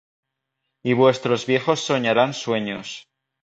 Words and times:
Y 0.83 0.93
vuestros 0.93 1.45
viejos 1.45 1.81
soñarán 1.81 2.33
sueños: 2.33 3.05